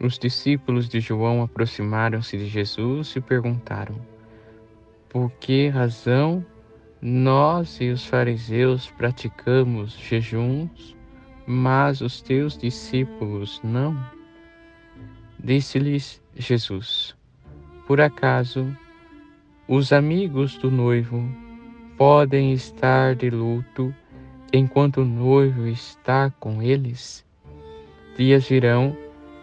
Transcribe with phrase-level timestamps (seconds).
[0.00, 3.94] os discípulos de João aproximaram-se de Jesus e perguntaram:
[5.08, 6.44] Por que razão
[7.02, 10.96] nós e os fariseus praticamos jejuns,
[11.46, 13.94] mas os teus discípulos não?
[15.38, 17.14] Disse-lhes Jesus:
[17.86, 18.74] Por acaso
[19.68, 21.22] os amigos do noivo
[21.98, 23.94] podem estar de luto
[24.50, 27.24] enquanto o noivo está com eles?
[28.16, 28.96] Dias virão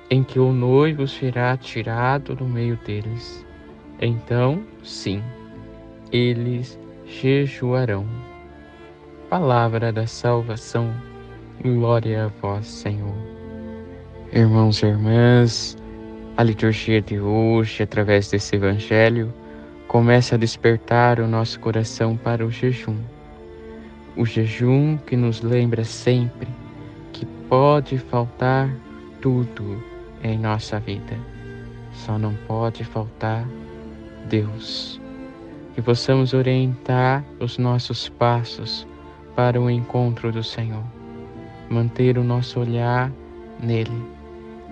[0.10, 3.46] em que o noivo será tirado do meio deles.
[4.00, 5.22] Então, sim,
[6.12, 8.06] eles jejuarão.
[9.30, 10.94] Palavra da salvação,
[11.62, 13.16] glória a vós, Senhor.
[14.31, 15.78] Irmãos e irmãs,
[16.38, 19.34] a liturgia de hoje, através desse evangelho,
[19.88, 22.98] começa a despertar o nosso coração para o jejum.
[24.16, 26.48] O jejum que nos lembra sempre
[27.12, 28.70] que pode faltar
[29.22, 31.18] tudo em nossa vida.
[31.94, 33.48] Só não pode faltar
[34.30, 35.02] Deus.
[35.74, 38.88] Que possamos orientar os nossos passos
[39.36, 40.84] para o encontro do Senhor,
[41.70, 43.12] manter o nosso olhar
[43.62, 44.04] nele.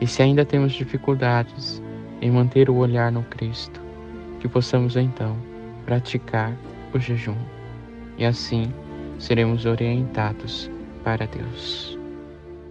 [0.02, 1.82] E se ainda temos dificuldades
[2.22, 3.80] em manter o olhar no Cristo,
[4.40, 5.38] que possamos então
[5.86, 6.52] praticar
[6.94, 7.38] o jejum
[8.18, 8.72] e assim
[9.20, 10.70] seremos orientados
[11.04, 11.85] para Deus